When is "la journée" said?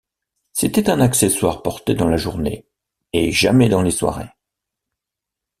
2.07-2.65